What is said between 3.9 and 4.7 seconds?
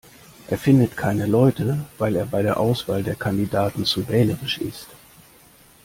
wählerisch